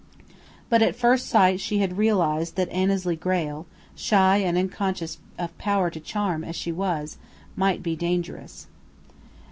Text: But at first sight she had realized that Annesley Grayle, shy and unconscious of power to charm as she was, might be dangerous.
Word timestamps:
But 0.67 0.81
at 0.81 0.95
first 0.95 1.27
sight 1.29 1.59
she 1.59 1.77
had 1.77 1.95
realized 1.95 2.55
that 2.55 2.69
Annesley 2.69 3.15
Grayle, 3.15 3.67
shy 3.93 4.37
and 4.37 4.57
unconscious 4.57 5.19
of 5.37 5.55
power 5.59 5.91
to 5.91 5.99
charm 5.99 6.43
as 6.43 6.55
she 6.55 6.71
was, 6.71 7.17
might 7.55 7.83
be 7.83 7.95
dangerous. 7.95 8.65